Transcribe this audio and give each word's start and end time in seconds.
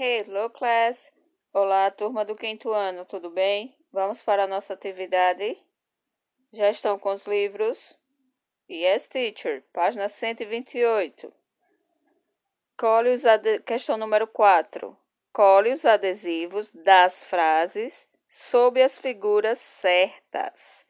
Hello, 0.00 0.48
class! 0.48 1.10
Olá, 1.52 1.90
turma 1.90 2.24
do 2.24 2.36
quinto 2.36 2.70
ano, 2.70 3.04
tudo 3.04 3.30
bem? 3.30 3.76
Vamos 3.92 4.22
para 4.22 4.44
a 4.44 4.46
nossa 4.46 4.72
atividade? 4.72 5.60
Já 6.52 6.70
estão 6.70 6.96
com 6.96 7.10
os 7.10 7.26
livros? 7.26 7.98
Yes, 8.70 9.08
teacher. 9.08 9.64
Página 9.72 10.08
128. 10.08 11.32
Cole 12.76 13.10
os 13.10 13.26
ade... 13.26 13.58
Questão 13.62 13.96
número 13.96 14.28
4. 14.28 14.96
Cole 15.32 15.72
os 15.72 15.84
adesivos 15.84 16.70
das 16.70 17.24
frases 17.24 18.06
sob 18.30 18.80
as 18.80 19.00
figuras 19.00 19.58
certas. 19.58 20.86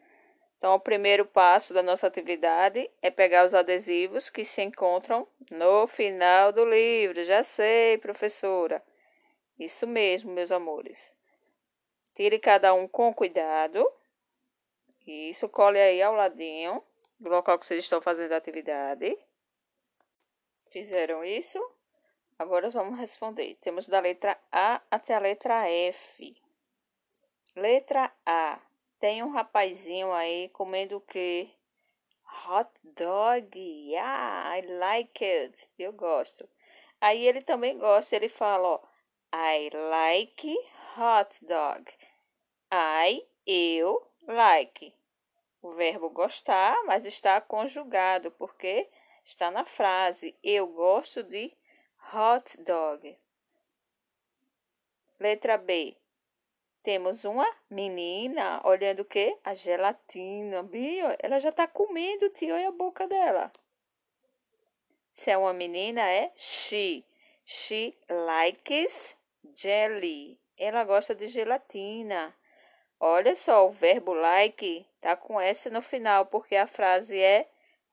Então, 0.59 0.75
o 0.75 0.81
primeiro 0.81 1.25
passo 1.25 1.73
da 1.73 1.83
nossa 1.83 2.07
atividade 2.07 2.91
é 3.01 3.11
pegar 3.11 3.47
os 3.47 3.55
adesivos 3.55 4.29
que 4.29 4.45
se 4.45 4.61
encontram 4.61 5.27
no 5.51 5.87
final 5.87 6.53
do 6.53 6.67
livro. 6.67 7.25
Já 7.25 7.43
sei, 7.43 7.97
professora. 7.97 8.85
Isso 9.59 9.87
mesmo, 9.87 10.33
meus 10.33 10.53
amores. 10.53 11.13
Tire 12.15 12.39
cada 12.39 12.73
um 12.75 12.87
com 12.87 13.13
cuidado. 13.13 13.87
Isso, 15.07 15.49
cole 15.49 15.79
aí 15.79 16.03
ao 16.03 16.15
ladinho 16.15 16.83
do 17.19 17.29
local 17.29 17.59
que 17.59 17.67
vocês 17.67 17.83
estão 17.83 18.01
fazendo 18.01 18.33
a 18.33 18.37
atividade. 18.37 19.19
Fizeram 20.71 21.25
isso? 21.25 21.59
Agora 22.39 22.71
vamos 22.71 22.99
responder. 22.99 23.57
Temos 23.61 23.89
da 23.89 23.99
letra 24.01 24.39
A 24.53 24.81
até 24.91 25.15
a 25.15 25.19
letra 25.19 25.69
F. 25.69 26.37
Letra 27.57 28.13
A. 28.25 28.61
Tem 29.01 29.23
um 29.23 29.31
rapazinho 29.31 30.13
aí 30.13 30.49
comendo 30.51 30.99
o 30.99 31.01
quê? 31.01 31.51
Hot 32.47 32.71
dog. 32.83 33.59
Yeah, 33.59 34.59
I 34.59 34.63
like 34.79 35.25
it. 35.25 35.69
Eu 35.79 35.93
gosto. 35.93 36.49
Aí 37.01 37.27
ele 37.27 37.43
também 37.43 37.79
gosta, 37.79 38.15
ele 38.15 38.29
fala, 38.29 38.69
ó, 38.69 38.81
I 39.33 39.69
like 39.91 40.57
hot 40.97 41.39
dog. 41.45 41.91
I, 42.73 43.23
eu, 43.47 44.03
like. 44.27 44.95
O 45.61 45.73
verbo 45.73 46.09
gostar, 46.09 46.83
mas 46.87 47.05
está 47.05 47.39
conjugado, 47.41 48.31
porque 48.33 48.89
está 49.23 49.51
na 49.51 49.67
frase. 49.67 50.35
Eu 50.43 50.67
gosto 50.69 51.23
de 51.23 51.53
hot 52.11 52.57
dog. 52.63 53.19
Letra 55.21 55.59
B. 55.59 55.95
Temos 56.83 57.25
uma 57.25 57.47
menina 57.69 58.63
olhando 58.65 59.01
o 59.01 59.05
quê? 59.05 59.37
A 59.45 59.53
gelatina. 59.53 60.67
Ela 61.19 61.39
já 61.39 61.51
está 61.51 61.67
comendo, 61.67 62.31
tio, 62.31 62.55
olha 62.55 62.69
a 62.69 62.73
boca 62.73 63.07
dela. 63.07 63.53
Se 65.13 65.31
é 65.31 65.37
uma 65.37 65.53
menina, 65.53 66.01
é 66.09 66.33
she. 66.35 67.05
She 67.45 67.95
likes 68.09 69.18
jelly. 69.55 70.41
Ela 70.57 70.85
gosta 70.85 71.15
de 71.15 71.27
gelatina. 71.27 72.35
Olha 73.01 73.37
só, 73.37 73.67
o 73.67 73.71
verbo 73.71 74.13
like 74.13 74.85
tá 75.01 75.15
com 75.15 75.41
S 75.41 75.71
no 75.71 75.81
final, 75.81 76.27
porque 76.27 76.57
a 76.57 76.67
frase 76.67 77.19
é 77.19 77.49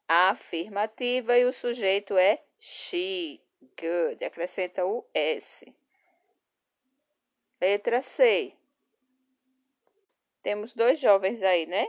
afirmativa 0.07 1.37
e 1.37 1.45
o 1.45 1.53
sujeito 1.53 2.17
é 2.17 2.41
she. 2.59 3.41
Good. 3.79 4.23
Acrescenta 4.23 4.85
o 4.85 5.05
S. 5.13 5.65
Letra 7.59 8.01
C. 8.01 8.53
Temos 10.41 10.73
dois 10.73 10.99
jovens 10.99 11.41
aí, 11.41 11.65
né? 11.65 11.87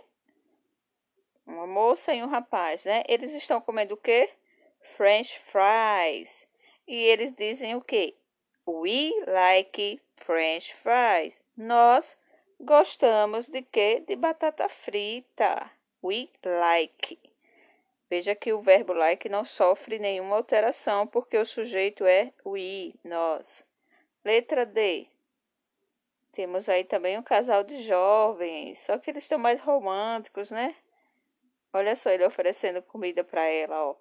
Uma 1.46 1.66
moça 1.66 2.14
e 2.14 2.22
um 2.22 2.26
rapaz, 2.26 2.84
né? 2.84 3.04
Eles 3.08 3.32
estão 3.32 3.60
comendo 3.60 3.94
o 3.94 3.98
quê? 3.98 4.30
French 4.96 5.38
fries. 5.40 6.44
E 6.86 6.94
eles 6.94 7.32
dizem 7.32 7.74
o 7.74 7.80
quê? 7.80 8.16
We 8.66 9.12
like 9.28 10.02
French 10.16 10.74
fries. 10.74 11.40
Nós 11.56 12.18
gostamos 12.60 13.46
de 13.46 13.62
quê? 13.62 14.02
De 14.04 14.16
batata 14.16 14.68
frita. 14.68 15.70
We 16.02 16.28
like. 16.44 17.18
Veja 18.10 18.34
que 18.34 18.52
o 18.52 18.60
verbo 18.60 18.92
like 18.92 19.28
não 19.28 19.44
sofre 19.44 20.00
nenhuma 20.00 20.34
alteração 20.34 21.06
porque 21.06 21.38
o 21.38 21.44
sujeito 21.44 22.04
é 22.04 22.32
we, 22.44 22.94
nós. 23.04 23.64
Letra 24.24 24.66
D. 24.66 25.08
Temos 26.32 26.68
aí 26.68 26.82
também 26.82 27.16
um 27.16 27.22
casal 27.22 27.62
de 27.62 27.76
jovens, 27.82 28.80
só 28.80 28.98
que 28.98 29.10
eles 29.10 29.24
estão 29.24 29.38
mais 29.38 29.60
românticos, 29.60 30.50
né? 30.50 30.74
Olha 31.72 31.94
só 31.94 32.10
ele 32.10 32.24
oferecendo 32.24 32.82
comida 32.82 33.22
para 33.22 33.44
ela, 33.46 33.90
ó. 33.90 33.96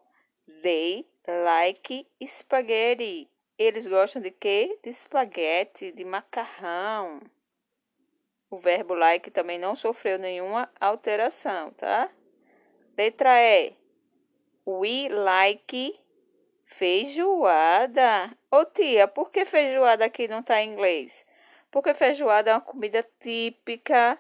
They 0.64 1.08
like 1.28 2.08
spaghetti. 2.26 3.30
Eles 3.58 3.88
gostam 3.88 4.22
de 4.22 4.32
quê? 4.32 4.78
De 4.84 4.90
espaguete, 4.90 5.92
de 5.92 6.04
macarrão. 6.04 7.22
O 8.50 8.58
verbo 8.58 8.94
like 8.94 9.32
também 9.32 9.58
não 9.58 9.76
sofreu 9.76 10.20
nenhuma 10.20 10.72
alteração, 10.80 11.72
tá? 11.72 12.10
Letra 12.98 13.42
E. 13.42 13.76
We 14.66 15.10
like 15.10 16.00
feijoada. 16.66 18.38
Ô 18.52 18.66
tia, 18.66 19.08
por 19.08 19.32
que 19.32 19.46
feijoada 19.46 20.06
aqui 20.06 20.28
não 20.28 20.40
está 20.40 20.62
em 20.62 20.72
inglês? 20.72 21.26
porque 21.76 21.94
feijoada 21.94 22.52
é 22.52 22.54
uma 22.54 22.62
comida 22.62 23.06
típica 23.20 24.18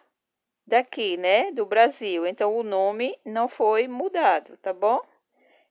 daqui, 0.67 1.15
né, 1.15 1.53
do 1.53 1.65
Brasil. 1.65 2.27
Então 2.27 2.53
o 2.53 2.63
nome 2.63 3.17
não 3.23 3.47
foi 3.47 3.87
mudado, 3.87 4.57
tá 4.57 4.73
bom? 4.73 4.99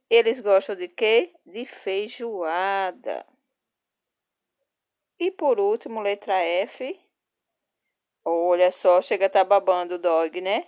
Eles 0.09 0.41
gostam 0.41 0.75
de 0.77 0.89
quê? 0.89 1.35
De 1.45 1.67
feijoada. 1.67 3.27
E 5.25 5.31
por 5.31 5.59
último, 5.59 6.03
letra 6.03 6.35
F. 6.43 7.01
Olha 8.23 8.71
só, 8.71 9.01
chega 9.01 9.25
a 9.25 9.31
tá 9.31 9.43
babando 9.43 9.95
o 9.95 9.99
dog, 9.99 10.39
né? 10.39 10.67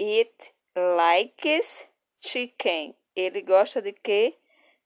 It 0.00 0.54
likes 0.74 1.86
chicken. 2.18 2.96
Ele 3.14 3.42
gosta 3.42 3.82
de 3.82 3.92
quê? 3.92 4.38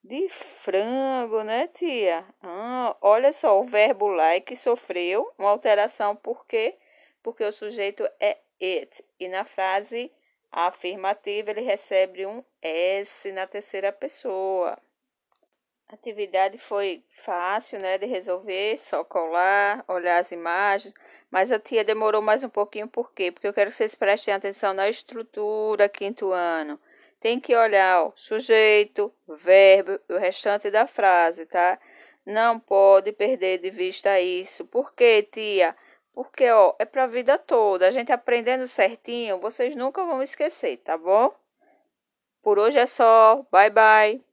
De 0.03 0.29
frango, 0.31 1.45
né, 1.45 1.69
tia? 1.69 2.27
Ah, 2.43 2.97
olha 3.01 3.33
só, 3.33 3.61
o 3.61 3.65
verbo 3.65 4.09
like 4.09 4.57
sofreu 4.57 5.33
uma 5.39 5.51
alteração, 5.51 6.17
por 6.17 6.45
quê? 6.45 6.77
Porque 7.23 7.45
o 7.45 7.53
sujeito 7.53 8.03
é 8.19 8.37
it. 8.61 9.05
E 9.21 9.29
na 9.29 9.45
frase 9.45 10.11
afirmativa 10.51 11.53
ele 11.53 11.61
recebe 11.61 12.27
um 12.27 12.43
S 12.61 13.31
na 13.31 13.47
terceira 13.47 13.93
pessoa. 13.93 14.77
Atividade 15.89 16.59
foi 16.59 17.03
fácil, 17.11 17.79
né, 17.81 17.97
de 17.99 18.07
resolver, 18.07 18.77
só 18.77 19.03
colar, 19.03 19.85
olhar 19.89 20.19
as 20.19 20.33
imagens, 20.33 20.93
mas 21.31 21.51
a 21.51 21.59
tia 21.59 21.83
demorou 21.83 22.21
mais 22.21 22.45
um 22.45 22.49
pouquinho, 22.49 22.87
por 22.87 23.13
quê? 23.13 23.33
Porque 23.33 23.47
eu 23.49 23.55
quero 23.55 23.71
que 23.71 23.77
vocês 23.77 23.95
prestem 23.95 24.35
atenção 24.35 24.75
na 24.75 24.89
estrutura 24.89 25.89
quinto 25.89 26.31
ano 26.33 26.79
tem 27.21 27.41
que 27.41 27.55
olhar 27.55 28.05
o 28.05 28.13
sujeito, 28.17 29.13
verbo 29.27 29.99
e 30.09 30.13
o 30.13 30.19
restante 30.19 30.71
da 30.71 30.87
frase, 30.87 31.47
tá? 31.47 31.79
Não 32.25 32.59
pode 32.61 33.13
perder 33.13 33.59
de 33.59 33.71
vista 33.71 34.21
isso. 34.21 34.65
Por 34.67 34.95
quê, 34.95 35.23
tia? 35.23 35.77
Porque, 36.13 36.49
ó, 36.51 36.75
é 36.79 36.85
para 36.85 37.05
a 37.05 37.07
vida 37.07 37.39
toda. 37.39 37.87
A 37.87 37.91
gente 37.91 38.13
aprendendo 38.13 38.67
certinho, 38.67 39.41
vocês 39.41 39.75
nunca 39.77 40.05
vão 40.05 40.23
esquecer, 40.23 40.79
tá 40.79 40.97
bom? 40.97 41.33
Por 42.43 42.59
hoje 42.59 42.79
é 42.79 42.87
só. 42.87 43.47
Bye, 43.51 43.71
bye. 43.71 44.28